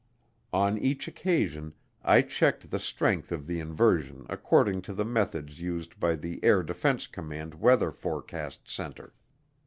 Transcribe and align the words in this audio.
On 0.53 0.79
each 0.79 1.07
occasion 1.07 1.75
I 2.03 2.23
checked 2.23 2.71
the 2.71 2.79
strength 2.79 3.31
of 3.31 3.45
the 3.45 3.59
inversion 3.59 4.25
according 4.29 4.81
to 4.89 4.95
the 4.95 5.05
methods 5.05 5.61
used 5.61 5.99
by 5.99 6.15
the 6.15 6.43
Air 6.43 6.63
Defense 6.63 7.05
Command 7.05 7.53
Weather 7.53 7.91
Forecast 7.91 8.67
Center. 8.67 9.13